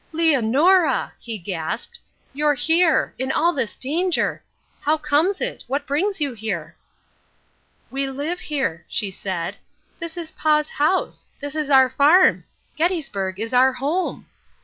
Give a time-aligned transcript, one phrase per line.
[0.13, 1.99] "Leonora!" he gasped.
[2.33, 3.13] "You here!
[3.19, 4.43] In all this danger!
[4.79, 5.63] How comes it?
[5.67, 6.75] What brings you here?"
[7.91, 9.57] "We live here," she said.
[9.99, 11.27] "This is Pa's house.
[11.39, 12.45] This is our farm.
[12.77, 14.25] Gettysburg is our home.